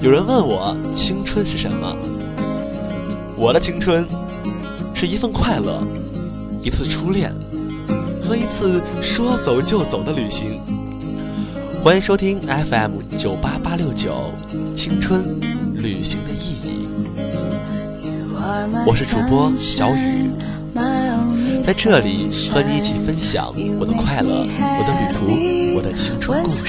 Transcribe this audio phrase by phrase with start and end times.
[0.00, 1.96] 有人问我青春是什么？
[3.36, 4.06] 我的青春
[4.94, 5.86] 是一份快乐，
[6.62, 7.32] 一次初恋
[8.20, 10.60] 和一次说走就走的旅行。
[11.82, 14.32] 欢迎收听 FM 九八八六九
[14.74, 15.22] 青春
[15.74, 16.86] 旅行的意义。
[18.86, 20.30] 我是主播小雨，
[21.64, 25.26] 在这里和你一起分享我的快乐、我的旅途、
[25.76, 26.64] 我的青春故事。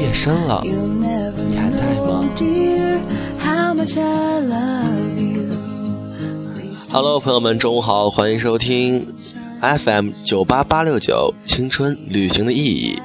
[0.00, 2.24] 夜深了，你还在吗
[6.90, 9.04] ？Hello，朋友们，中午好，欢迎收听
[9.60, 13.02] FM 九八八六九青春旅行的意义。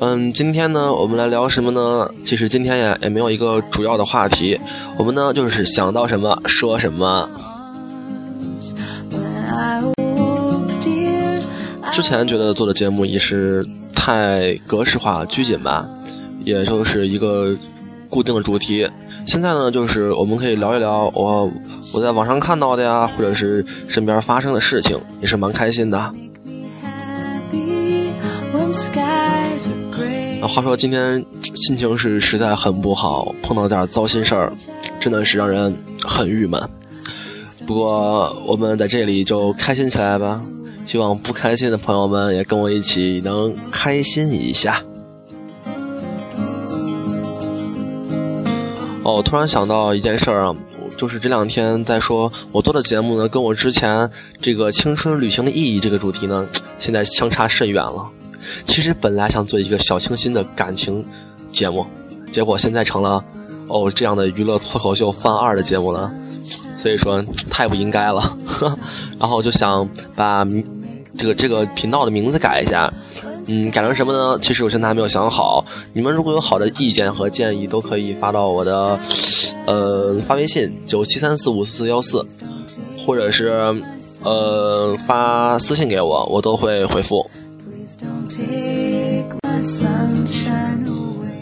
[0.00, 2.08] 嗯，今天呢，我们来聊什么呢？
[2.24, 4.58] 其实今天呀，也没有一个主要的话题，
[4.96, 7.28] 我们呢就是想到什么说什么。
[11.96, 15.88] 之前觉得做的节目也是太格式化、拘谨吧，
[16.44, 17.56] 也就是一个
[18.10, 18.86] 固定的主题。
[19.26, 21.50] 现在呢，就是我们可以聊一聊我
[21.94, 26.12] 我在网上看到的呀，或者是身边发生的事情，也是蛮开心的。
[30.42, 34.52] 那话说今天心情是实在很不好，碰到点糟心事儿，
[35.00, 36.62] 真的是让人很郁闷。
[37.66, 40.42] 不过我们在这里就开心起来吧，
[40.86, 44.82] 希望不开心的朋友们也跟我一起能开心一下。
[49.02, 50.56] 哦，突然想到一件事儿啊，
[50.96, 56.46] 就是这两天在说我做的节目呢，跟我之前这个青春旅行的意义这个主题呢，
[56.78, 58.08] 现在相差甚远了。
[58.64, 61.04] 其实本来想做一个小清新的感情
[61.52, 61.86] 节目，
[62.32, 63.24] 结果现在成了
[63.68, 66.12] 哦这样的娱乐脱口秀翻二的节目了，
[66.76, 68.36] 所以说太不应该了。
[69.20, 70.44] 然后就想把
[71.16, 72.92] 这个这个频道的名字改一下，
[73.48, 74.38] 嗯，改成什么呢？
[74.40, 75.64] 其实我现在还没有想好。
[75.92, 78.98] 你们如果有好的意见和建议，都可以发到我的
[79.66, 82.24] 呃发微信九七三四五四四幺四，
[82.98, 83.74] 或者是
[84.22, 87.28] 呃发私信给我，我都会回复。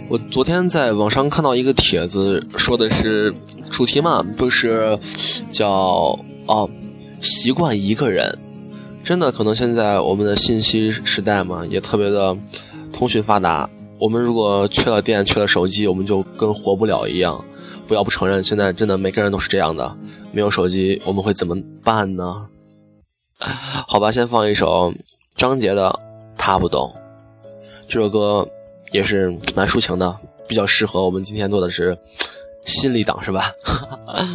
[0.08, 3.34] 我昨天在网上看到一个帖子，说的是
[3.70, 4.96] 主题嘛，就是
[5.50, 6.70] 叫哦
[7.20, 8.38] 习惯一个人。
[9.04, 12.34] 真的，可能现在我们的信息时代嘛，也特别的
[12.92, 13.68] 通讯发达。
[14.00, 17.44] 我们如果缺了电、缺了手机，我们就跟活不了一样。
[17.86, 19.94] 不要不承认，现在真的每个人都是这样的。
[20.32, 22.48] 没有手机，我们会怎么办呢？
[23.86, 24.92] 好吧，先放一首
[25.36, 26.00] 张杰的。
[26.36, 26.92] 他不懂，
[27.88, 28.46] 这首歌
[28.92, 30.14] 也是蛮抒情的，
[30.46, 31.96] 比较适合我们今天做的是
[32.66, 33.52] 心理党，是吧？
[33.62, 34.28] 哈 哈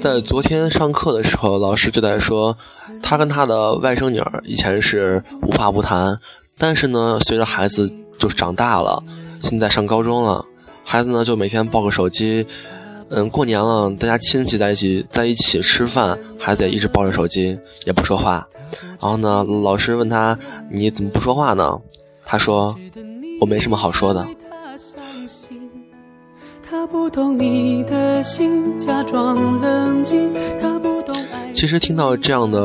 [0.00, 2.56] 在昨天上课的时候，老师就在说，
[3.02, 6.18] 他跟他的外甥女儿以前是无话不谈，
[6.58, 9.02] 但是呢，随着孩子就长大了，
[9.40, 10.44] 现在上高中了。
[10.84, 12.46] 孩子呢，就每天抱个手机，
[13.08, 18.46] 嗯，过年了，大家亲戚在一起在一起吃饭，孩子也一直抱着手机，也不说话。
[19.00, 20.38] 然后呢，老师问他
[20.70, 21.76] ：“你怎么不说话呢？”
[22.24, 22.76] 他说
[23.40, 24.24] ：“我没什么好说的。”
[31.52, 32.58] 其实听到这样的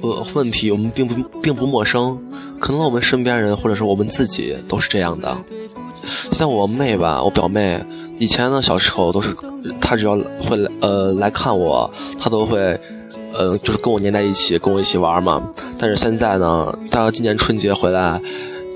[0.00, 2.18] 呃问题，我们并不并不陌生，
[2.60, 5.36] 可能我们身边人或者是我们自己都是这样的。
[6.30, 7.80] 像我妹吧，我表妹，
[8.18, 9.34] 以前呢小时候都是，
[9.80, 12.58] 她只要会来呃来看我，她都会，
[13.32, 15.42] 呃就是跟我黏在一起，跟我一起玩嘛。
[15.78, 18.20] 但是现在呢，她今年春节回来，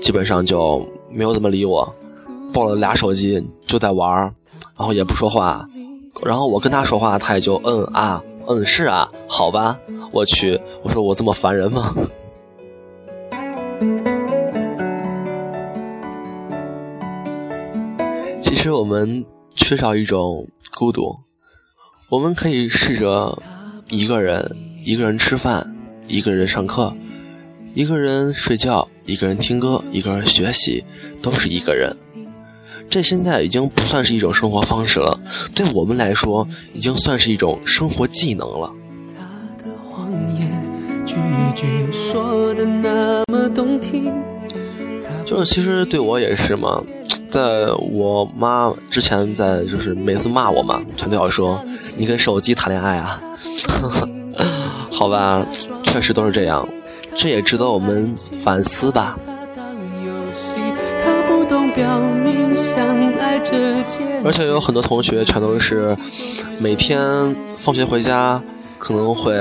[0.01, 1.93] 基本上就没有怎么理我，
[2.53, 4.33] 抱了俩手机就在玩，
[4.77, 5.67] 然后也不说话，
[6.23, 9.79] 然后我跟他说话，他也就嗯啊嗯是啊好吧，
[10.11, 11.95] 我去，我说我这么烦人吗？
[18.41, 19.25] 其实我们
[19.55, 21.17] 缺少一种孤独，
[22.09, 23.37] 我们可以试着
[23.89, 25.75] 一个人，一个人吃饭，
[26.07, 26.93] 一个人上课，
[27.73, 30.83] 一个人睡觉，一个人听歌，一个人学习，
[31.21, 31.95] 都是一个人。
[32.89, 35.19] 这现在已经不算是一种生活方式了，
[35.53, 38.71] 对我们来说，已经算是一种生活技能了。
[45.25, 46.81] 就是其实对我也是嘛。
[47.29, 51.61] 在我妈之前，在就是每次骂我嘛，全都要说
[51.97, 53.21] 你跟手机谈恋爱啊，
[54.89, 55.45] 好吧，
[55.83, 56.67] 确实都是这样，
[57.15, 59.19] 这也值得我们反思吧。
[64.23, 65.95] 而且有很多同学全都是
[66.59, 68.41] 每天放学回家，
[68.77, 69.33] 可能会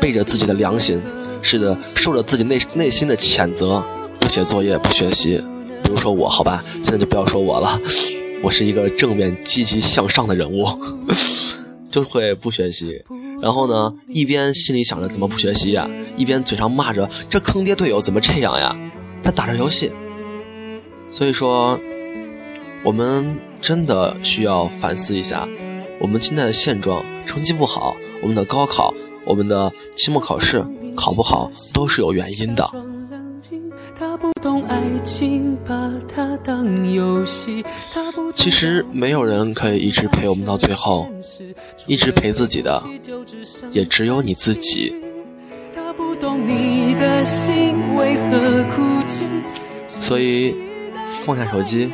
[0.00, 1.00] 背着自己的良心，
[1.42, 3.82] 是的，受着自己内内心的谴责，
[4.18, 5.42] 不写作业，不学习。
[5.82, 7.78] 比如说我，好吧，现在就不要说我了，
[8.42, 10.66] 我是一个正面积极向上的人物，
[11.90, 13.02] 就会不学习。
[13.42, 18.76] 然后呢，一边心里想着怎么不学习呀，一边嘴上骂着这坑爹队友怎么这样呀，
[19.22, 19.90] 他打着游戏。
[21.10, 21.78] 所以说，
[22.84, 25.48] 我们真的需要反思一下，
[26.00, 28.92] 我们现在的现状，成绩不好，我们的高考，
[29.24, 30.64] 我们的期末考试
[30.96, 32.68] 考不好，都是有原因的。
[38.34, 41.06] 其实没有人可以一直陪我们到最后，
[41.86, 42.82] 一直陪自己的，
[43.70, 44.92] 也只有你自己。
[50.00, 50.54] 所以，
[51.24, 51.92] 放下手机，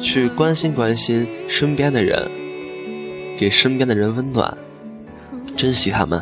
[0.00, 2.30] 去关心关心身边的人，
[3.36, 4.56] 给身边的人温暖，
[5.56, 6.18] 珍惜他们。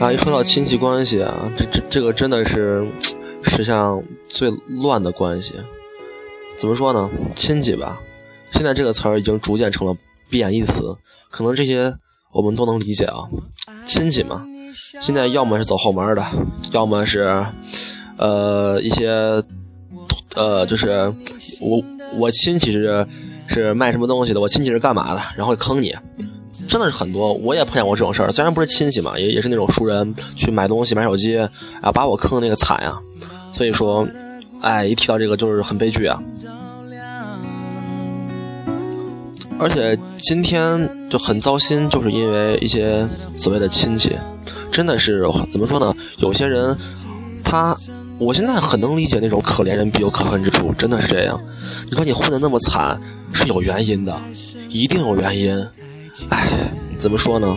[0.00, 2.84] 啊，一说到亲戚关系啊，这这这个真的是
[3.44, 5.54] 世上最乱的关系。
[6.56, 7.10] 怎么说呢？
[7.34, 8.00] 亲戚吧，
[8.50, 9.96] 现在这个词儿已经逐渐成了
[10.32, 10.96] 贬义词。
[11.30, 11.94] 可能这些
[12.32, 13.28] 我们都能理解啊。
[13.86, 14.44] 亲戚嘛，
[15.00, 16.26] 现在要么是走后门的，
[16.72, 17.46] 要么是
[18.16, 19.40] 呃一些
[20.34, 21.14] 呃就是
[21.60, 21.80] 我
[22.18, 23.06] 我亲戚是
[23.46, 25.94] 是卖什么东西的，我亲戚是干嘛的，然后坑你。
[26.68, 28.30] 真的是很多，我也碰见过这种事儿。
[28.30, 31.36] 虽然不是亲戚嘛，也也是那种熟人去买东西、买手机，
[31.82, 32.96] 啊，把我坑的那个惨呀。
[33.52, 34.06] 所以说，
[34.62, 36.22] 哎，一提到这个就是很悲剧啊。
[39.62, 44.18] 而且今天就很糟心，就是因为一些所谓的亲戚，
[44.72, 45.94] 真的是怎么说呢？
[46.18, 46.76] 有些人，
[47.44, 47.76] 他，
[48.18, 51.40] 我现在很能理解那种可怜人必有可恨之处，真的是这样。
[51.88, 53.00] 你说你混的那么惨，
[53.32, 54.18] 是有原因的，
[54.68, 55.56] 一定有原因。
[56.30, 57.56] 唉，怎么说呢？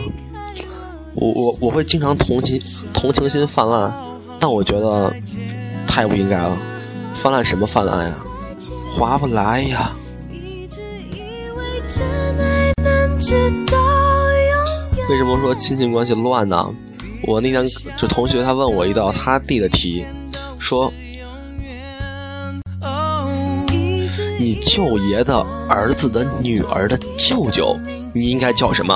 [1.14, 2.62] 我我我会经常同情
[2.92, 3.92] 同情心泛滥，
[4.38, 5.12] 但我觉得
[5.88, 6.56] 太不应该了。
[7.14, 8.14] 泛滥什么泛滥呀？
[8.94, 9.90] 划不来呀！
[15.08, 16.74] 为什么说亲戚关系乱呢？
[17.26, 17.66] 我那天
[17.96, 20.04] 就同学他问我一道他弟的题，
[20.58, 20.92] 说
[24.38, 27.76] ：“你舅爷的儿子的女儿的舅舅。”
[28.14, 28.94] 你应该叫什么？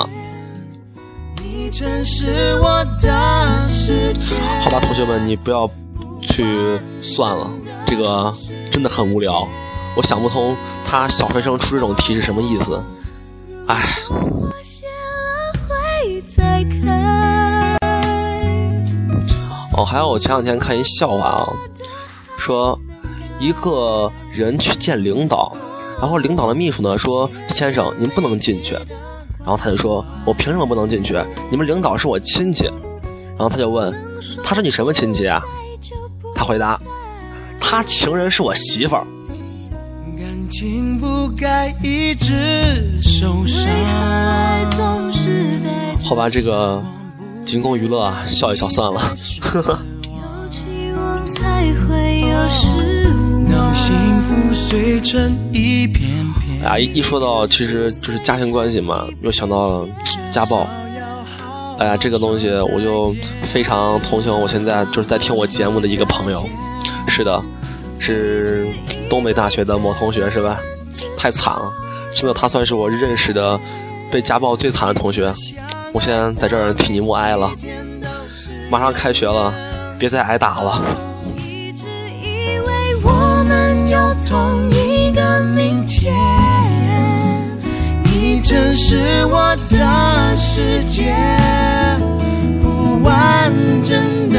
[4.60, 5.70] 好吧，同学们，你不要
[6.22, 6.44] 去
[7.02, 7.50] 算了，
[7.84, 8.32] 这个
[8.70, 9.46] 真的很无聊，
[9.96, 10.56] 我想不通
[10.86, 12.82] 他小学生出这种题是什么意思。
[13.66, 13.98] 唉。
[19.76, 21.48] 哦，还有我前两天看一笑话啊，
[22.36, 22.78] 说
[23.38, 25.56] 一个人去见领导，
[25.98, 28.74] 然后领导的秘书呢说：“先生，您不能进去。”
[29.40, 31.18] 然后他就说：“我凭什么不能进去？
[31.50, 32.66] 你们领导是我亲戚。”
[33.36, 33.90] 然后他就问
[34.44, 35.42] ：“他说你什么亲戚啊？”
[36.36, 36.78] 他回答
[37.58, 39.06] ：“他情人是我媳妇儿。”
[46.04, 46.82] 好吧，这个
[47.44, 49.00] 仅供娱乐啊，笑一笑算了。
[49.40, 49.78] 呵呵。
[56.62, 59.88] 哎呀，一一说到其实就是家庭关系嘛，又想到了
[60.30, 60.66] 家暴。
[61.78, 66.46] 哎呀，这个东西我就非常同情我现在就是在听我节目的一个朋友。
[67.08, 67.42] 是的，
[68.00, 68.66] 是
[69.08, 70.58] 东北大学的某同学是吧？
[71.16, 71.72] 太惨了，
[72.16, 73.60] 真的他算是我认识的
[74.10, 75.32] 被家暴最惨的同学。
[75.92, 77.50] 我现在在这儿替你默哀了。
[78.70, 79.52] 马上开学了，
[79.98, 80.82] 别再挨打了。
[88.42, 91.14] 这是我的世界，
[92.60, 93.52] 不完
[93.82, 94.38] 整的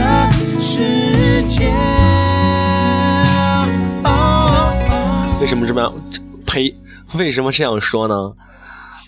[0.59, 1.71] 世界。
[5.41, 5.91] 为什么这么样？
[6.45, 6.73] 呸！
[7.17, 8.31] 为什么这样说呢？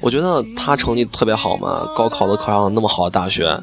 [0.01, 3.55] 我觉得他成绩特别好嘛，高考都考上了那么好的大学，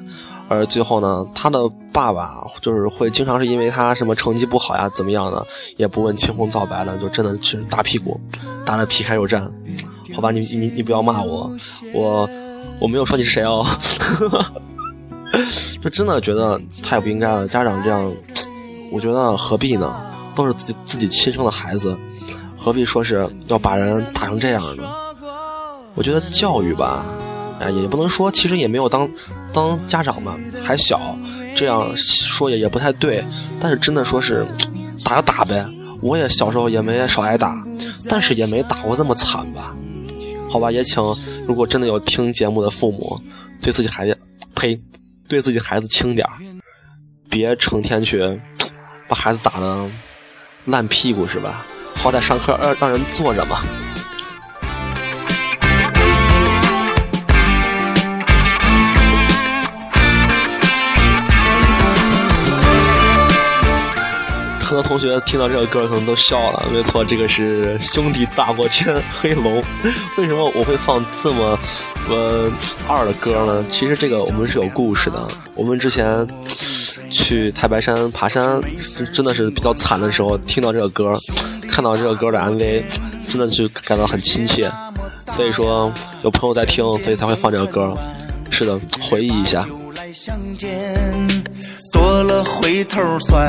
[0.49, 1.59] 而最后呢，他的
[1.93, 5.45] 爸爸就是会经常是因为他什么成绩不好呀，怎么样的，
[5.77, 8.19] 也不问青红皂白的，就真的是打屁股，
[8.65, 9.43] 打的皮开肉绽。
[10.15, 11.51] 好吧，你你你不要骂我，
[11.93, 12.31] 我
[12.79, 13.67] 我没有说你是谁哦，
[15.83, 17.49] 就真的觉得太不应该了。
[17.49, 18.11] 家长这样，
[18.93, 20.07] 我觉得何必呢？
[20.37, 21.99] 都是自己自己亲生的孩子，
[22.63, 24.83] 何必说是要把人打成这样呢？
[25.95, 27.03] 我觉得教育吧，
[27.59, 29.09] 哎，也不能说，其实也没有当
[29.51, 31.17] 当家长嘛，还小，
[31.57, 33.25] 这样说也也不太对。
[33.59, 34.47] 但是真的说是
[35.03, 35.67] 打就打呗，
[36.03, 37.65] 我也小时候也没少挨打，
[38.09, 39.75] 但是也没打过这么惨吧？
[40.51, 41.03] 好吧，也请
[41.47, 43.19] 如果真的有听节目的父母，
[43.63, 44.17] 对自己孩子，
[44.55, 44.79] 呸，
[45.29, 46.35] 对自己孩子轻点儿，
[47.29, 48.41] 别成天去
[49.09, 49.87] 把孩子打的
[50.67, 51.65] 烂屁股是吧？
[52.03, 53.61] 好歹上课让让人坐着嘛。
[64.59, 66.65] 很多同学听到这个歌可能都笑了。
[66.73, 69.63] 没错，这个是《兄弟大过天》黑龙。
[70.17, 71.59] 为什么我会放这么
[72.09, 72.49] 呃
[72.89, 73.67] 二的歌呢？
[73.69, 75.27] 其实这个我们是有故事的。
[75.55, 76.25] 我们之前
[77.11, 78.61] 去太白山爬山，
[79.13, 81.19] 真的是比较惨的时候，听到这个歌，
[81.71, 82.83] 看到这个歌的 MV，
[83.29, 84.71] 真的就感到很亲切。
[85.35, 85.91] 所以说
[86.23, 87.95] 有朋友在听，所以才会放这个歌。
[88.51, 89.65] 是的，回忆一下。
[91.93, 93.47] 多了回头酸。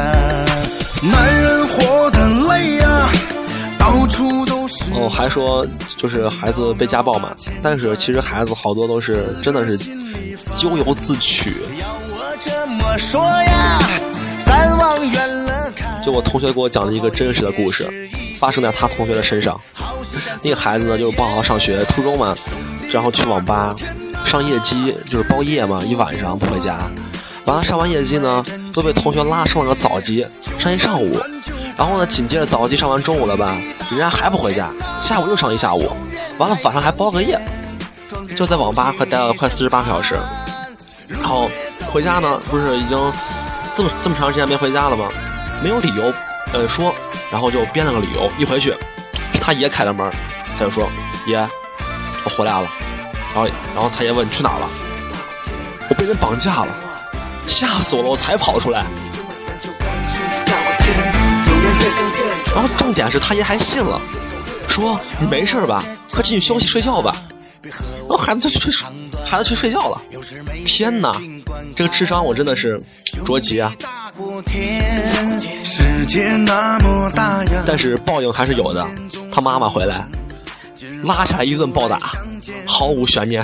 [1.04, 3.10] 男人活得累呀，
[3.80, 4.76] 到处都是。
[4.94, 5.66] 哦，还说
[5.98, 9.76] 就是孩子被家暴嘛，但是其实孩子好多都是真的是
[10.56, 11.56] 咎由自取。
[16.04, 19.60] 就我同学给我讲了一个真实的故事，发生在他同学的身上。
[20.42, 22.36] 那个孩子呢，就不好好上学，初中嘛，
[22.92, 23.76] 然后去网吧
[24.26, 26.80] 上夜机，就是包夜嘛，一晚上不回家。
[27.46, 28.44] 完了，上完夜机呢，
[28.74, 30.26] 都被同学拉上了个早机，
[30.60, 31.20] 上一上午。
[31.78, 33.58] 然后呢，紧接着早机上完中午了吧，
[33.90, 34.70] 人家还不回家，
[35.02, 35.92] 下午又上一下午。
[36.38, 37.40] 完了，晚上还包个夜，
[38.36, 40.16] 就在网吧快待了快四十八个小时。
[41.08, 41.50] 然后
[41.92, 42.98] 回家呢，不是已经
[43.76, 45.08] 这么这么长时间没回家了吗？
[45.62, 46.14] 没有理由，
[46.54, 46.94] 呃说，
[47.32, 48.32] 然后就编了个理由。
[48.38, 48.74] 一回去，
[49.40, 50.12] 他爷开的门，
[50.58, 50.90] 他就说
[51.28, 51.38] ：“爷，
[52.24, 52.68] 我回来了。”
[53.34, 54.68] 然后然后他爷问：“你去哪了？”
[55.90, 56.76] 我被人绑架了。
[57.48, 58.10] 吓死我了！
[58.10, 58.86] 我才跑出来。
[62.54, 64.00] 然后重点是他爷还信了，
[64.68, 65.84] 说你没事吧？
[66.12, 67.16] 快进去休息睡觉吧。
[67.64, 68.88] 然后孩子就去睡，
[69.26, 70.02] 孩子去睡觉了。
[70.66, 71.12] 天哪，
[71.76, 72.80] 这个智商我真的是
[73.26, 73.74] 着急啊！
[77.66, 78.86] 但是报应还是有的。
[79.32, 80.06] 他妈妈回来，
[81.04, 82.00] 拉起来一顿暴打，
[82.66, 83.44] 毫无悬念。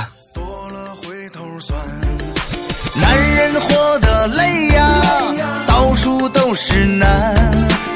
[3.00, 5.02] 男人活得累呀，
[5.68, 7.36] 到处都是难，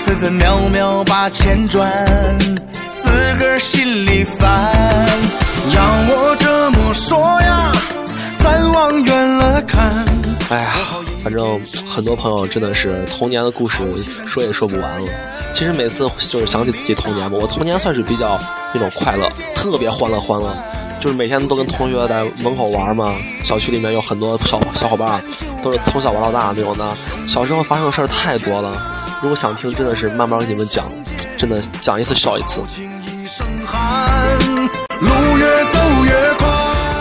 [0.06, 1.92] 分分秒秒把钱赚，
[2.40, 4.50] 自个儿心里烦。
[5.74, 7.72] 要我这么说呀，
[8.44, 10.06] 咱往远了看。
[10.50, 10.72] 哎呀，
[11.24, 13.80] 反正很多朋友真的是童年的故事
[14.26, 15.08] 说也说不完了。
[15.54, 18.40] 其实每次就是想起自己童年嘛，我童年算是比较
[18.74, 20.56] 那种快乐，特别欢乐欢乐。
[21.00, 25.20] 就是每天都跟同学在门口玩嘛，小区里面有很多小小伙伴，
[25.64, 26.86] 都是从小玩到大那种的。
[27.28, 30.86] 小时候发生的事儿太多了，如果想听，真的是慢慢给你们讲，
[31.38, 32.62] 真的讲一次笑一次。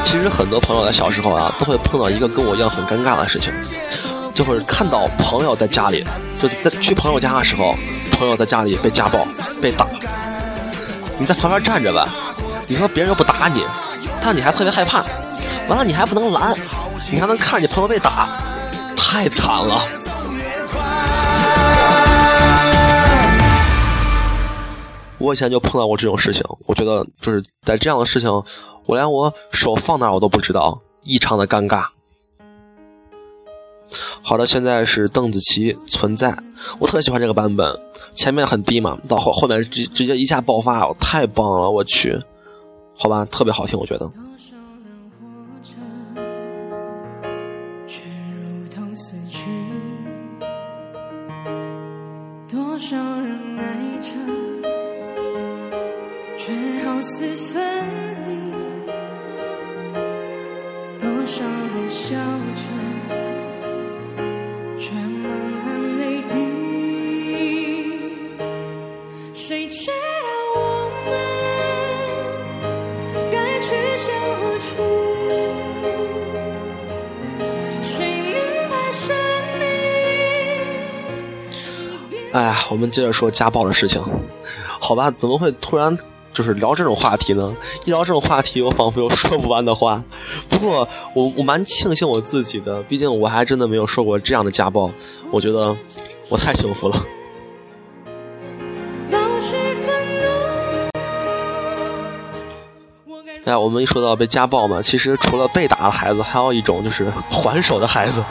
[0.02, 3.52] 其实很多朋友在小时候啊，都会碰到一个跟我一样很尴尬的事情，
[4.34, 6.04] 就会看到朋友在家里，
[6.40, 7.74] 就在去朋友家的时候，
[8.12, 9.26] 朋友在家里被家暴、
[9.62, 9.86] 被打，
[11.18, 12.08] 你在旁边站着吧，
[12.66, 13.64] 你说别人又不打你。
[14.22, 15.02] 但你还特别害怕，
[15.66, 16.54] 完了你还不能拦，
[17.10, 18.28] 你还能看着你朋友被打，
[18.96, 19.80] 太惨了。
[25.20, 28.28] 我以前就碰到过这种事情，我觉得就是在这样的事情，
[28.86, 31.86] 我连我手放哪我都不知道，异常的尴尬。
[34.22, 36.36] 好的，现在是邓紫棋存在，
[36.78, 37.78] 我特喜欢这个版本，
[38.14, 42.18] 前面很低嘛，到后后面直直接一下爆发，太棒了，我去。
[42.96, 44.10] 好吧，特别好听，我觉得。
[52.48, 53.89] 多少人爱
[82.32, 84.00] 哎呀，我们接着说家暴的事情，
[84.78, 85.10] 好吧？
[85.10, 85.96] 怎么会突然
[86.32, 87.54] 就是聊这种话题呢？
[87.84, 90.02] 一聊这种话题，我仿佛有说不完的话。
[90.48, 94.90] 不过我我蛮庆幸我自己的，毕竟我还真的没有受过这样的家暴，
[95.30, 95.76] 我觉得
[96.28, 96.96] 我太幸福了。
[103.46, 108.22] 哎，我们一说到被家暴嘛，其实除了被打的孩子，还有一种就是还手的孩子。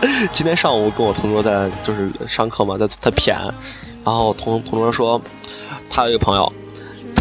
[0.30, 3.34] 今天上午跟我同桌在就是上课嘛，在在谝，
[4.04, 5.20] 然后同同桌说，
[5.90, 6.52] 他有一个朋友，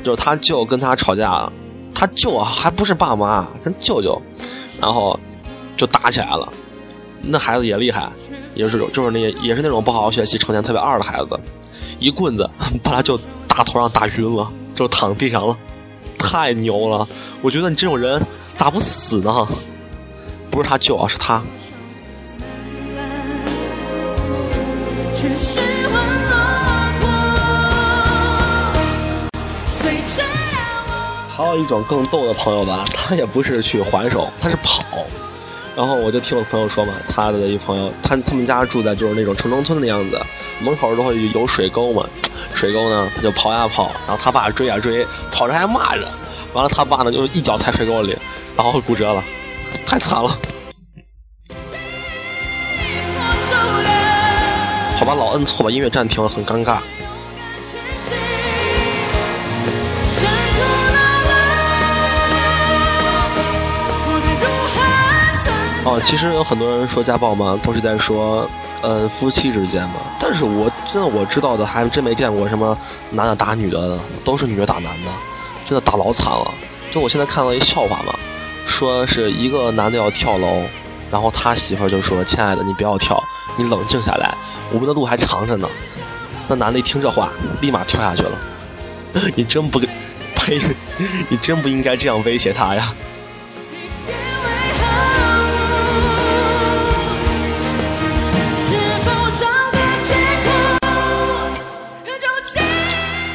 [0.08, 1.52] 就是他舅跟他吵架，
[1.94, 4.18] 他舅啊还不是爸妈，跟舅舅，
[4.80, 5.20] 然后
[5.76, 6.48] 就打起来了。
[7.22, 8.10] 那孩子也厉害，
[8.56, 11.38] 也是就是那也是那种不好好学习、成天特别二的孩子，
[12.00, 12.50] 一棍子
[12.82, 15.58] 把他舅大头上打晕了，就躺地上了，
[16.18, 17.06] 太牛了！
[17.42, 19.46] 我觉得你这种人咋不死呢？
[20.50, 21.44] 不是他舅啊，是他。
[31.38, 34.84] 还有一种更逗的朋友吧， 他也不是去还手，他是跑。
[35.75, 40.20] 然后我就听我朋友说嘛，他的一朋友，他他们家住在就是那种城中村的样子，
[40.60, 42.03] 门口都会有水沟嘛，
[42.56, 46.08] 水沟呢他就跑呀跑，然后他爸追呀追，跑着还骂着，
[46.53, 48.17] 完了他爸呢就一脚踩水沟里，
[48.56, 49.24] 然后骨折了，
[49.86, 50.36] 太惨了。
[54.98, 56.79] 好吧，老摁错吧，音乐暂停了，很尴尬。
[66.04, 68.50] 其实有很多人说家暴嘛，都是在说，
[68.82, 69.96] 呃，夫妻之间嘛。
[70.20, 72.77] 但是我真的我知道的，还真没见过什么
[73.12, 75.12] 男的打女的，都是女的打男的，
[75.68, 76.54] 真的打老惨了。
[76.92, 78.13] 就我现在看到一笑话嘛，
[78.66, 80.62] 说是一个男的要跳楼，
[81.12, 83.22] 然后他媳妇儿就说：“亲爱的，你不要跳，
[83.58, 84.34] 你冷静下来。”
[84.72, 85.68] 我们的路还长着呢，
[86.48, 87.30] 那男的一听这话，
[87.62, 88.32] 立马跳下去了。
[89.36, 89.88] 你真不给，
[90.36, 90.62] 呸！
[91.30, 92.94] 你真不应该这样威胁他呀。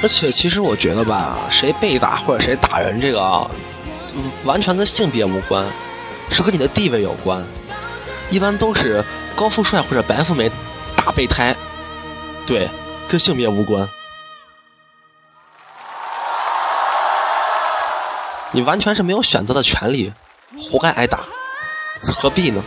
[0.02, 3.48] 而且，其实我觉得吧，谁被打或者谁打人，这个啊
[4.44, 5.64] 完全跟性别无关，
[6.30, 7.44] 是和你的地位有关。
[8.30, 9.04] 一般都是
[9.36, 10.50] 高富帅或者白富美。
[11.04, 11.56] 打备胎，
[12.46, 12.70] 对，
[13.08, 13.88] 跟性别无关。
[18.52, 20.12] 你完全是没有选择的权利，
[20.56, 21.20] 活该挨打，
[22.06, 22.62] 何必呢？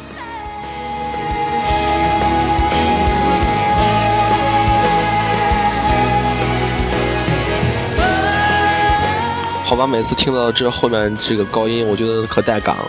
[9.66, 12.86] 好吧，每次听到这后面这个高音，我觉得可带感了，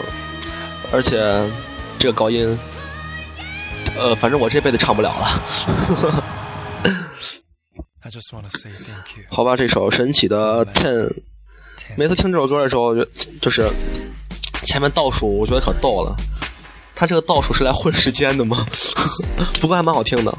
[0.92, 1.18] 而且
[1.98, 2.56] 这个高音。
[3.96, 6.22] 呃，反正我这辈子唱不了了。
[9.30, 11.10] 好吧，这首神奇的 Ten，
[11.96, 13.04] 每次听这首歌的时候，就
[13.40, 13.66] 就是
[14.66, 16.14] 前面倒数，我觉得可逗了。
[16.94, 18.66] 他这个倒数是来混时间的吗？
[19.60, 20.38] 不过还蛮好听的。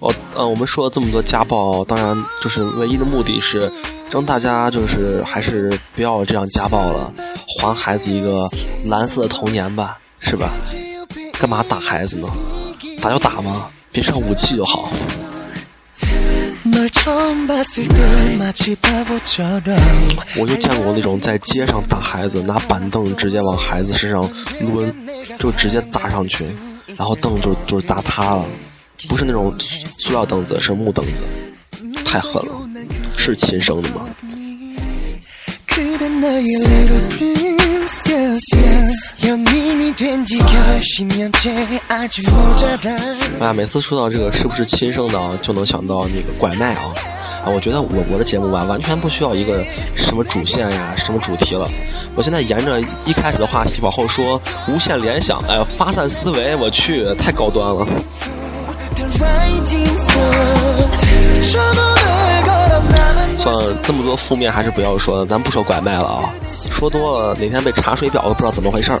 [0.00, 3.70] 哦，嗯，我们说了这么多家暴，当然就是唯一的目的是。
[4.10, 7.12] 让大家就是还是不要这样家暴了，
[7.60, 8.48] 还孩子一个
[8.86, 10.48] 蓝色的童年吧，是吧？
[11.38, 12.26] 干嘛打孩子呢？
[13.02, 14.88] 打就打嘛，别上武器就好。
[20.40, 24.26] 我就见过那种在街上打孩子，拿板凳直接往孩子身上
[24.62, 24.90] 抡，
[25.38, 26.46] 就直接砸上去，
[26.96, 28.46] 然后凳就就是砸塌了，
[29.06, 31.22] 不是那种塑料凳子，是木凳子，
[32.04, 32.52] 太狠了。
[33.16, 34.06] 是亲生的吗？
[43.40, 46.92] 哎呀，每次说到这个是不是亲生的，就能想到那个拐卖啊！
[47.44, 51.68] 啊，我觉得我我的节目吧，完全不需要一个什么主线呀，什么主题了。
[52.14, 57.86] 我现在沿着一开始的话题往后说，无限联想，哎呀，发散思维，我去，太高端了。
[63.38, 66.32] 算了，这么多负面还是不要说了，咱不说拐卖了啊，
[66.70, 69.00] 说多了哪天被查水表都不知道怎么回事儿。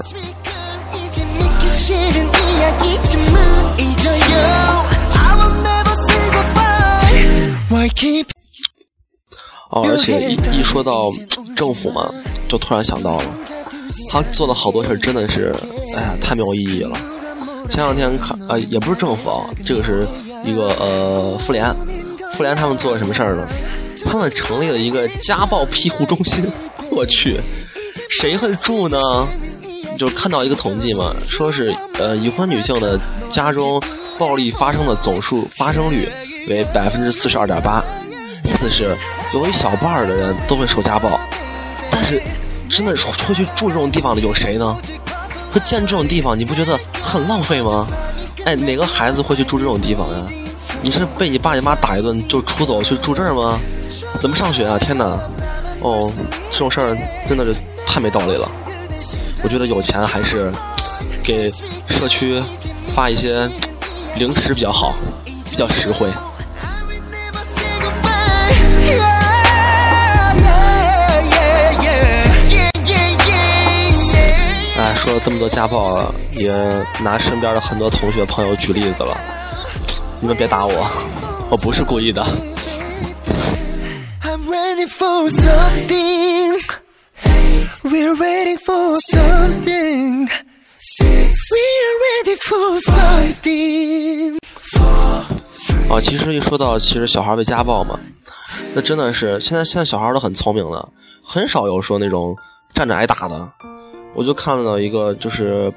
[9.70, 11.08] 哦，而且一一说到
[11.54, 12.08] 政府嘛，
[12.48, 13.24] 就突然想到了，
[14.10, 15.54] 他做的好多事真的是，
[15.94, 16.96] 哎呀，太没有意义了。
[17.68, 20.06] 前两天看啊，也不是政府啊，这个是
[20.44, 21.74] 一个呃妇联，
[22.32, 23.46] 妇联他们做了什么事儿呢？
[24.06, 26.44] 他们成立了一个家暴庇护中心。
[26.90, 27.38] 我去，
[28.08, 28.98] 谁会住呢？
[29.98, 32.98] 就看到一个统计嘛，说是呃已婚女性的
[33.30, 33.82] 家中
[34.18, 36.08] 暴力发生的总数发生率
[36.48, 37.82] 为百分之四十二点八，
[38.44, 38.96] 意思是
[39.34, 41.20] 有一小半的人都会受家暴。
[41.90, 42.22] 但是
[42.68, 44.76] 真的说会去住这种地方的有谁呢？
[45.50, 47.86] 会建这种地方，你不觉得很浪费吗？
[48.44, 50.22] 哎，哪个孩子会去住这种地方呀？
[50.82, 53.58] 你是被你爸你妈打一顿就出走去住这儿吗？
[54.20, 54.78] 怎么上学啊？
[54.78, 55.18] 天哪！
[55.80, 56.12] 哦，
[56.50, 56.96] 这种事儿
[57.28, 58.46] 真的是太没道理了。
[59.42, 60.52] 我觉得有钱还是
[61.22, 61.50] 给
[61.86, 62.42] 社区
[62.88, 63.48] 发一些
[64.16, 64.94] 零食比较好，
[65.50, 66.08] 比较实惠。
[74.88, 76.50] 哎，说了这么多家暴了，也
[77.02, 79.14] 拿身边的很多同学朋友举例子了。
[80.18, 80.90] 你们别打我，
[81.50, 82.22] 我不是故意的。
[82.22, 82.30] 啊，
[96.00, 98.00] 其实一说到，其实小孩被家暴嘛，
[98.72, 100.88] 那真的是现在现在小孩都很聪明了，
[101.22, 102.34] 很少有说那种
[102.72, 103.52] 站着挨打的。
[104.18, 105.72] 我就看到一个，就是，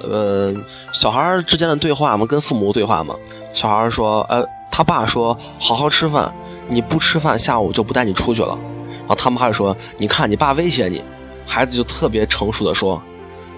[0.00, 0.52] 呃，
[0.92, 3.16] 小孩之间的对话嘛，跟父母对话嘛。
[3.54, 6.30] 小孩说：“呃，他爸说好好吃饭，
[6.68, 8.58] 你不吃饭，下午就不带你出去了。”
[9.00, 11.02] 然后他妈就说：“你看你爸威胁你。”
[11.48, 13.02] 孩子就特别成熟的说：“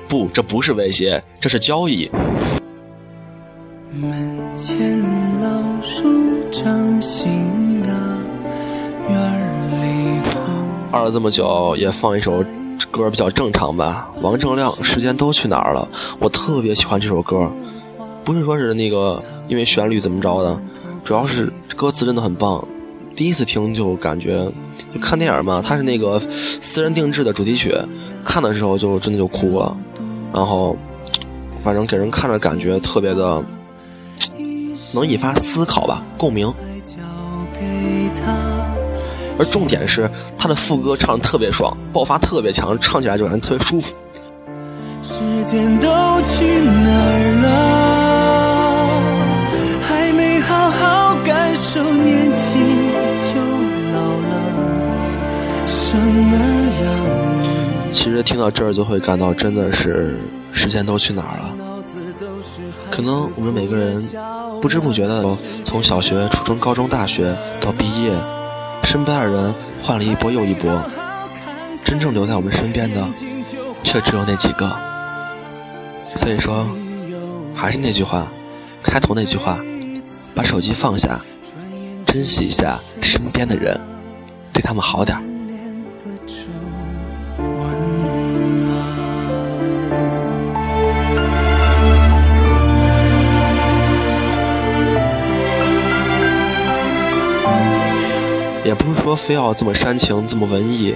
[0.07, 2.09] 不，这不是威胁，这是交易。”
[3.91, 5.01] 门前
[5.43, 6.05] 老树
[6.53, 7.89] 长新芽，
[9.09, 10.21] 院里
[10.93, 12.45] 二了这么久，也放一首。
[12.91, 15.89] 歌比较正常吧，王铮亮，时间都去哪儿了？
[16.19, 17.51] 我特别喜欢这首歌，
[18.25, 20.61] 不是说是那个因为旋律怎么着的，
[21.05, 22.67] 主要是歌词真的很棒。
[23.17, 24.51] 第一次听就感觉，
[24.95, 26.21] 就看电影嘛，它是那个
[26.61, 27.75] 私人定制的主题曲，
[28.25, 29.77] 看的时候就真的就哭了，
[30.33, 30.77] 然后
[31.65, 33.45] 反正给人看着感觉特别的
[34.93, 36.53] 能引发思考吧，共鸣。
[39.39, 43.95] 而重点是，他的副歌唱的特别爽，爆发特别强，唱起来就感觉特别舒服。
[45.01, 45.87] 时间都
[46.23, 47.49] 去哪儿了？
[49.81, 52.61] 还没好好感受年轻
[53.21, 53.41] 就
[53.95, 53.99] 老
[54.29, 54.33] 了。
[55.67, 55.99] 生
[56.33, 56.35] 儿
[56.83, 56.87] 养
[57.43, 57.93] 女。
[57.93, 60.19] 其实听到这儿就会感到，真的是
[60.51, 61.55] 时间都去哪儿了？
[62.91, 63.95] 可能我们每个人
[64.61, 65.25] 不知不觉的，
[65.65, 68.11] 从小学、初中、高中、大学到毕业。
[68.89, 70.83] 身边的人换了一波又一波，
[71.85, 73.07] 真正留在我们身边的
[73.85, 74.67] 却只有那几个。
[76.17, 76.67] 所以说，
[77.55, 78.27] 还是那句话，
[78.83, 79.59] 开头那句话，
[80.35, 81.21] 把手机放下，
[82.07, 83.79] 珍惜一下身边的人，
[84.55, 85.23] 对他们好点。
[98.69, 100.95] 也不是说非要这么煽情、这么文艺，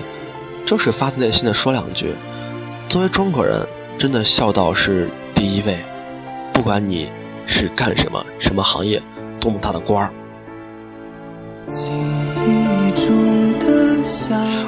[0.66, 2.14] 就是发自内心的说两句。
[2.86, 5.82] 作为中国人，真的孝道是第一位。
[6.52, 7.10] 不管你
[7.46, 9.00] 是干什么、什么行业、
[9.40, 10.12] 多么大的官儿。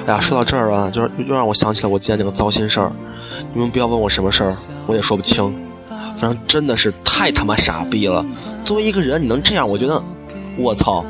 [0.07, 2.90] 哎呀，说到这儿啊，就是又让我想起了我今天那个糟心事儿。
[3.53, 5.55] 你们不要问我什么事儿，我也说不清。
[6.17, 8.25] 反正真的是太他妈傻逼了。
[8.64, 10.03] 作为一个人，你能这样，我觉得，
[10.57, 11.05] 我操！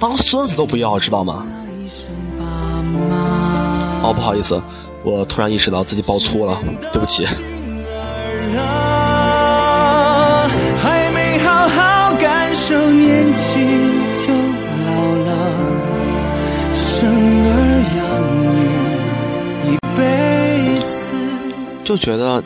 [0.00, 1.46] 当孙子都不要，知道吗？
[4.02, 4.60] 哦，不好意思，
[5.04, 6.58] 我突然意识到自己爆粗了，
[6.90, 7.26] 对不起。
[10.82, 14.32] 还没好好感受年轻就
[14.86, 14.90] 老
[15.26, 15.30] 了，
[16.72, 17.06] 生
[17.44, 18.00] 儿养
[18.56, 21.12] 女一辈子。
[21.84, 22.42] 就觉得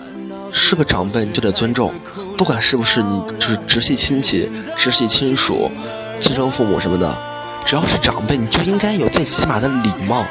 [0.51, 1.95] 是个长辈你就得尊重，
[2.37, 5.71] 不管是不是你就是直系亲戚、直系亲属、
[6.19, 7.17] 亲生父母什么的。
[7.65, 10.27] 只要是长辈，你就应该有最起码的礼貌。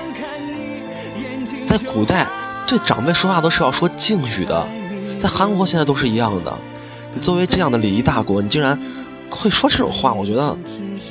[1.68, 2.28] 在古代，
[2.68, 4.66] 对长辈说话都是要说敬语的，
[5.20, 6.54] 在韩国现在都是一样的。
[7.16, 8.80] 你作为这样的礼仪大国，你竟然
[9.30, 10.56] 会说这种话，我觉得，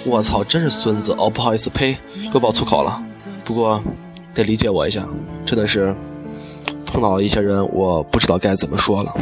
[0.04, 1.12] 我操，真是孙子！
[1.18, 1.96] 哦，不好意思，呸，
[2.32, 3.02] 又爆粗口了。
[3.44, 3.82] 不过，
[4.34, 5.04] 得理解我一下，
[5.44, 5.94] 真的是
[6.86, 9.12] 碰到了一些人，我不知道该怎么说了。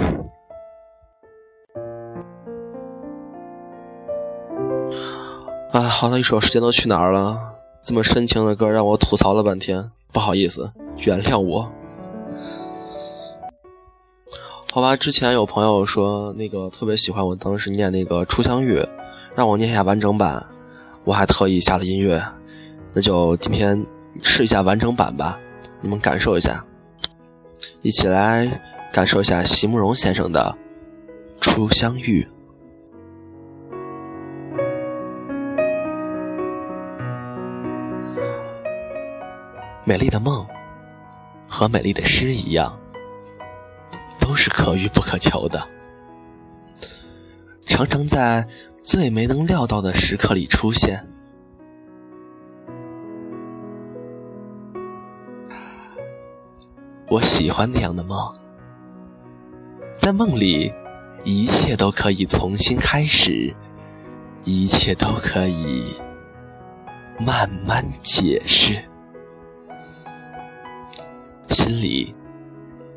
[5.72, 7.30] 啊，好的一首《时间都去哪儿了》，
[7.84, 11.70] 这么深情的歌让我吐槽了半天，不好意思，原谅我。
[14.72, 18.78] 好吧，之前有朋友说那个特别喜欢我当时念那个《初相遇》，
[19.36, 20.44] 让我念一下完整版，
[21.04, 22.20] 我还特意下了音乐，
[22.92, 23.86] 那就今天
[24.22, 25.38] 试一下完整版吧，
[25.80, 26.64] 你们感受一下，
[27.82, 28.60] 一起来
[28.92, 30.52] 感受一下席慕容先生的
[31.40, 32.26] 《初相遇》。
[39.90, 40.46] 美丽的梦，
[41.48, 42.78] 和美丽的诗一样，
[44.20, 45.66] 都是可遇不可求的。
[47.66, 48.46] 常常在
[48.80, 51.04] 最没能料到的时刻里出现。
[57.08, 58.16] 我喜欢那样的梦，
[59.98, 60.72] 在梦里，
[61.24, 63.52] 一切都可以重新开始，
[64.44, 65.96] 一切都可以
[67.18, 68.80] 慢慢解释，
[71.50, 72.14] 心里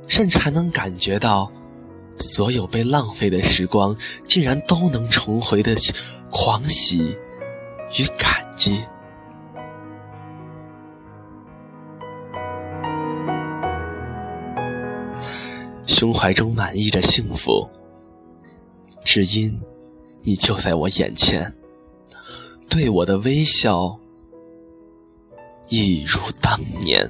[0.07, 1.51] 甚至还能感觉到，
[2.17, 3.95] 所有被浪费的时光
[4.27, 5.75] 竟然都能重回的
[6.29, 7.17] 狂喜
[7.97, 8.83] 与感激。
[15.85, 17.67] 胸怀中满溢着幸福，
[19.03, 19.59] 只因
[20.21, 21.53] 你就在我眼前，
[22.69, 23.97] 对我的微笑
[25.69, 27.09] 一如当年。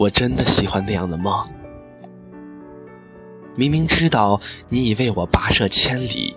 [0.00, 1.46] 我真的喜欢那样的梦，
[3.54, 6.34] 明明知道你已为我跋涉千里，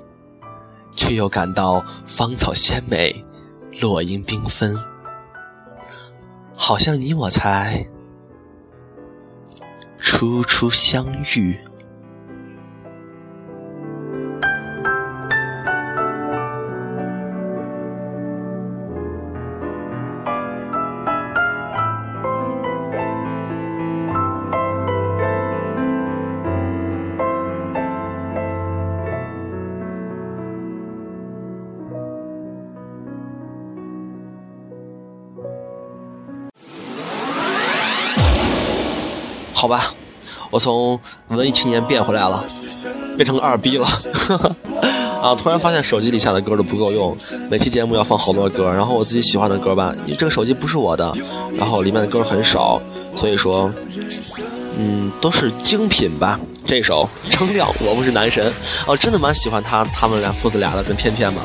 [0.97, 3.23] 却又感到芳草鲜美，
[3.79, 4.77] 落英缤纷。
[6.53, 7.87] 好像你我才
[9.97, 11.57] 初初相遇。
[40.53, 42.45] 我从文艺青年变回来了，
[43.17, 43.87] 变成个二逼了。
[45.19, 45.33] 啊！
[45.33, 47.17] 突然发现手机里下的歌都不够用，
[47.49, 51.11] 每期节目要放好多歌，然后我自己喜欢的歌吧，因为这个手机不是我的，
[51.57, 52.79] 然后里面的歌很少，
[53.15, 53.71] 所以说，
[54.77, 56.39] 嗯，都是精品吧。
[56.67, 58.53] 这首《称亮》，我不是男神，
[58.85, 61.41] 哦，真的蛮喜欢他他们俩父子俩的，跟片片嘛，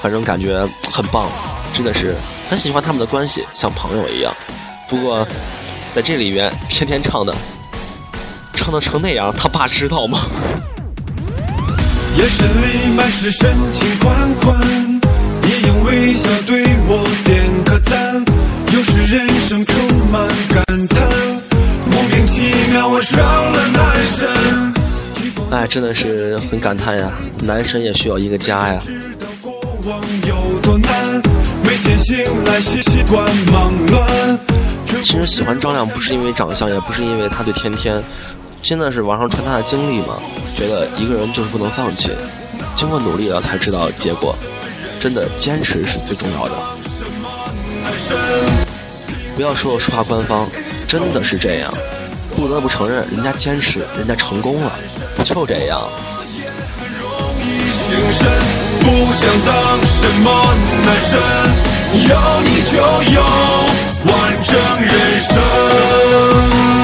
[0.00, 1.28] 反正感觉很棒，
[1.74, 2.14] 真的是
[2.48, 4.32] 很喜欢他们的关系，像朋友一样。
[4.88, 5.28] 不过。
[5.94, 7.34] 在这里面天天唱的，
[8.68, 10.26] 唱的成那样，他爸知道吗？
[12.18, 14.60] 眼神里满是深情款款，
[15.40, 18.22] 你用微笑对我点个赞。
[18.70, 19.74] 有时人生充
[20.12, 21.02] 满感叹，
[21.90, 24.28] 莫名其妙我上了男神。
[25.50, 28.82] 哎，真的是很感叹呀，男神也需要一个家呀。
[35.00, 38.02] 其实喜欢张亮不是因为长相，也不是因为他对天天，
[38.62, 40.18] 现在是网上传他的经历嘛，
[40.56, 42.10] 觉得一个人就是不能放弃，
[42.76, 44.36] 经过努力了才知道结果，
[45.00, 46.54] 真的坚持是最重要的。
[49.36, 50.46] 不要说我说话官方，
[50.86, 51.72] 真的是这样，
[52.36, 54.72] 不得不承认人家坚持，人家成功了，
[55.24, 55.80] 就这样。
[58.80, 61.18] 不想当什么男神，
[61.94, 62.08] 有
[62.44, 62.76] 你就
[63.12, 63.22] 有。
[64.04, 64.12] 完
[64.44, 64.52] 整
[64.84, 66.77] 人生。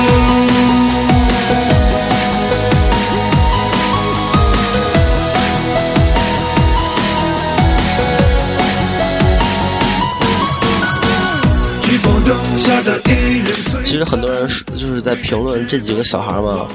[13.85, 16.67] 其实很多人就是在评论这几个小孩嘛，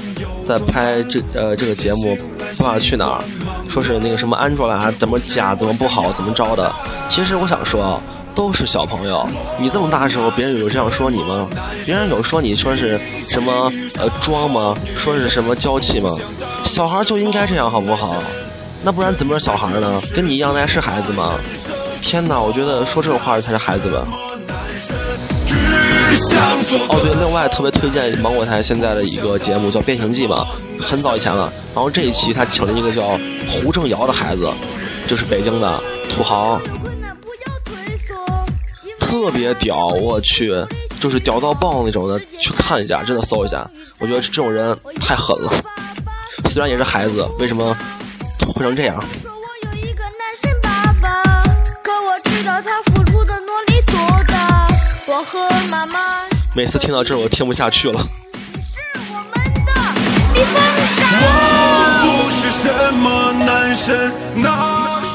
[0.46, 2.16] 在拍这呃这个节目
[2.62, 3.22] 《爸爸去哪儿》，
[3.70, 6.72] 说是那个什么安卓啦，怎么假，怎么不好，怎么着的。
[7.08, 8.00] 其实我想说。
[8.32, 11.48] 都是小朋友，你这么大的时候，别人有这样说你吗？
[11.84, 14.74] 别人有说你说是什么呃装吗？
[14.96, 16.08] 说是什么娇气吗？
[16.64, 18.22] 小孩就应该这样，好不好？
[18.84, 20.00] 那不然怎么是小孩呢？
[20.14, 21.34] 跟你一样，那还是孩子吗？
[22.00, 24.06] 天哪，我觉得说这种话才是孩子吧。
[26.88, 30.46] 哦对，另外特别推荐芒果台现在的一个节目叫《变形记》嘛，
[30.78, 31.52] 很早以前了。
[31.74, 33.18] 然后这一期他请了一个叫
[33.48, 34.50] 胡正尧的孩子，
[35.06, 36.60] 就是北京的土豪。
[38.98, 40.52] 特别屌，我去，
[41.00, 43.68] 就是屌到爆那种的，去看一下，真的搜一下。
[43.98, 45.52] 我觉得这种人太狠了，
[46.46, 47.76] 虽然也是孩子，为什么
[48.54, 49.02] 会成这样？
[56.54, 58.00] 每次听到这，我听不下去了。
[60.34, 60.40] 是
[61.22, 64.12] 我不是什么男神。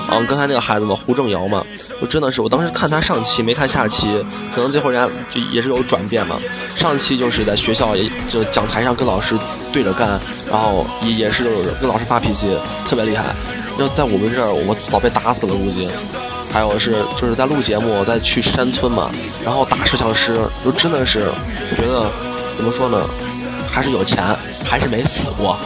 [0.08, 1.66] 啊，刚才那个孩子嘛，胡正尧嘛，
[2.02, 6.38] 我真的是，我当时看他上期没看下期，可能最后人家就也是有转变嘛。
[6.76, 9.36] 上期就是在学校，也就讲台上跟老师
[9.74, 11.46] 对着干，然后也也是
[11.82, 12.48] 跟老师发脾气，
[12.88, 13.36] 特别厉害。
[13.78, 15.90] 要在我们这儿，我早被打死了估计。
[16.56, 19.12] 还有是就是在录节目，在去山村嘛，
[19.44, 21.30] 然后打摄像师，就真的是，
[21.76, 22.10] 觉得
[22.56, 23.06] 怎么说呢？
[23.70, 24.24] 还是有钱，
[24.64, 25.58] 还是没死过。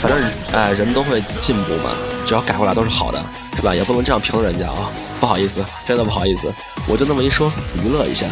[0.00, 1.90] 反正哎，人都会进步嘛，
[2.26, 3.22] 只要改过来都是好的，
[3.54, 3.72] 是吧？
[3.72, 6.52] 也不能这样评论人家啊，不好意思，真的不好意思，
[6.88, 7.52] 我就那么一说，
[7.84, 8.26] 娱乐一下。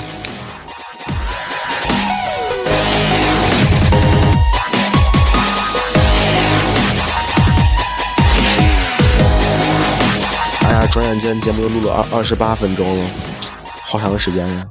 [10.98, 13.10] 转眼间节目又录了二二十八分钟了，
[13.84, 14.66] 好长时间呀！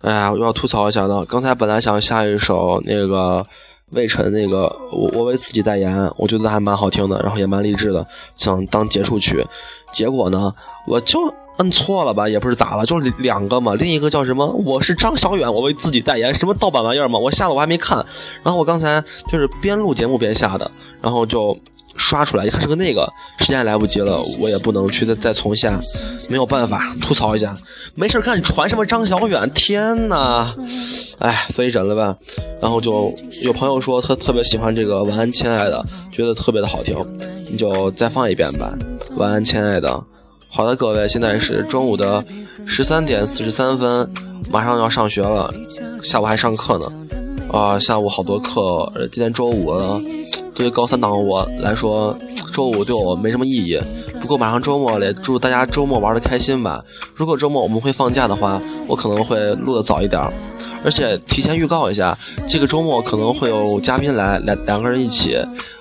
[0.00, 3.46] 哎呀，我要吐槽一下呢，刚才本来想下一首那个。
[3.90, 9.46] 魏晨那个，我我为自己代言，我觉得还蛮好听的，然后也蛮励志的，想当结束曲。
[9.92, 10.52] 结果呢，
[10.84, 11.20] 我就
[11.58, 13.76] 摁错了吧，也不是咋了，就是两个嘛。
[13.76, 14.50] 另一个叫什么？
[14.64, 17.16] 我是张小远，我为自己代言，什么盗版玩意儿嘛？
[17.20, 18.04] 我下了我还没看，
[18.42, 20.68] 然后我刚才就是边录节目边下的，
[21.00, 21.56] 然后就。
[21.96, 25.80] 刷出来一看是个那个，时间来不及了，我也不能去再再重下，
[26.28, 27.56] 没有办法吐槽一下，
[27.94, 30.52] 没事干传什么张小远，天呐，
[31.18, 32.16] 哎，所以忍了吧。
[32.60, 36.96] 然后就有朋友说他特别喜欢这个晚安亲爱的，觉得特别的好听，
[37.50, 38.72] 你就再放一遍吧。
[39.16, 40.02] 晚安亲爱的，
[40.48, 42.24] 好的各位，现在是中午的
[42.66, 44.10] 十三点四十三分，
[44.50, 45.52] 马上要上学了，
[46.02, 46.86] 下午还上课呢，
[47.50, 50.00] 啊，下午好多课，今天周五了。
[50.54, 52.16] 对于高三党我来说，
[52.52, 53.80] 周五对我没什么意义。
[54.20, 56.82] 不过马上周末了，祝大家周末玩的开心吧。
[57.14, 60.20] 如果周末我们会放假的话，我可能会录的早一点
[60.84, 65.36] 而且提前预告一下，这个周末可能会有嘉宾来，两两个人一起，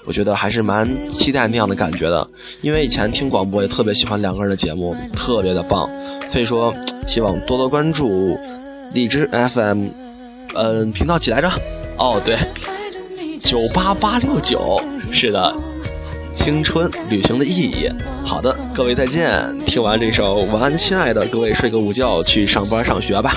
[0.05, 2.27] 我觉得还是蛮期待那样的感觉的。
[2.61, 5.89] 因为以前听广播也特别喜欢两个人的节目，特别的棒。
[6.29, 6.73] 所以说，
[7.05, 8.37] 希望多多关注
[8.93, 9.87] 荔枝 FM，
[10.55, 11.49] 嗯，频道几来着？
[11.97, 12.37] 哦，对。
[13.39, 15.53] 九八八六九，是的，
[16.33, 17.89] 青春旅行的意义。
[18.23, 19.29] 好的，各位再见。
[19.65, 23.35] 听完这首晚安，亲爱的，各位睡个午觉，去上班上学吧。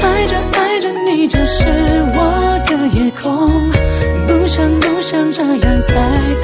[0.00, 1.64] 爱着爱着你就是
[2.14, 3.77] 我的夜空，不
[4.48, 5.92] 想不想这样再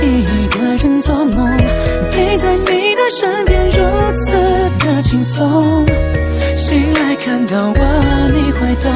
[0.03, 1.57] 一个人做梦，
[2.13, 3.79] 陪在你的身边如
[4.15, 4.33] 此
[4.85, 5.87] 的轻松。
[6.57, 8.91] 醒来看到我，你会懂。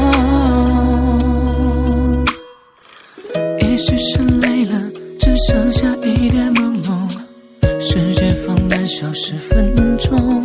[3.60, 4.78] 也许是累了，
[5.18, 7.10] 只剩下一点朦胧，
[7.80, 10.42] 世界放慢消十分钟。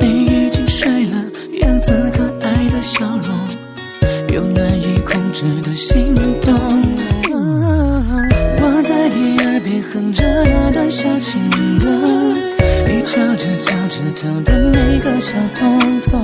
[0.00, 1.16] 你已经睡了，
[1.60, 6.14] 样子可爱的笑容，有难以控制的心
[14.20, 16.20] 瞧着他的每个小动作，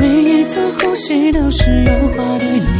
[0.00, 2.73] 每一次呼吸都是有话对你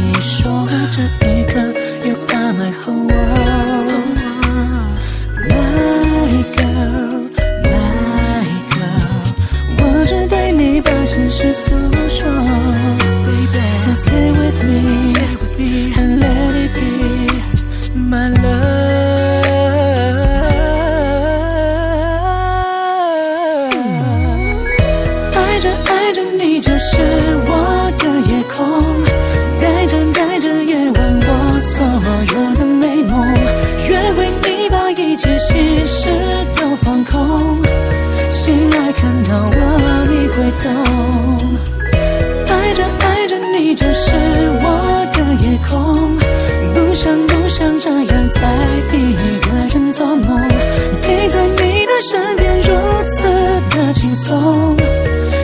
[53.95, 54.75] 轻松，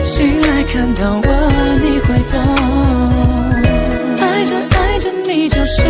[0.04, 1.26] 醒来看到我
[1.80, 2.38] 你会懂。
[4.20, 5.82] 爱着爱着你就是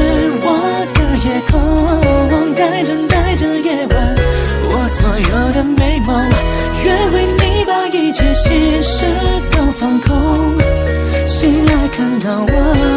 [0.42, 0.46] 我
[0.94, 4.16] 的夜空，带着带着夜晚
[4.70, 6.25] 我所有的美梦，
[6.85, 9.05] 愿为你把一切心事
[9.51, 9.61] 都。
[9.72, 10.12] 放空，
[11.27, 12.51] 醒来看到我，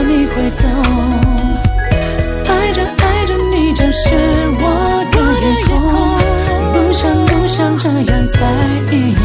[0.06, 0.64] 你会懂。
[2.48, 4.02] 爱着爱着你就是
[4.62, 4.64] 我
[5.12, 5.72] 的夜空，
[6.74, 8.38] 不想不想这样在
[8.92, 9.25] 一个人做梦，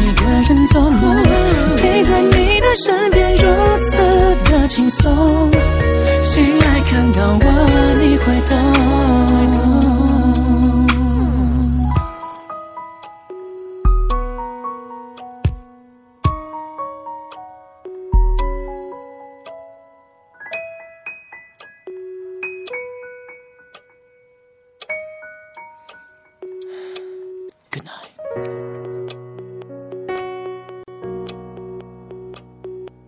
[2.75, 3.41] 身边如
[3.79, 3.97] 此
[4.51, 5.51] 的轻松。
[6.23, 7.45] 谁来看到我，
[7.99, 9.70] 你会懂。